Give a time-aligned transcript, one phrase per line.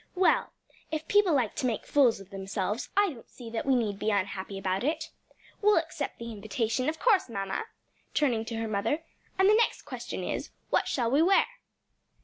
[0.15, 0.51] Well,
[0.89, 4.09] if people like to make fools of themselves, I don't see that we need be
[4.09, 5.11] unhappy about it.
[5.61, 7.65] We'll accept the invitation, of course, mamma?"
[8.15, 9.03] turning to her mother;
[9.37, 11.45] "and the next question is, what shall we wear?"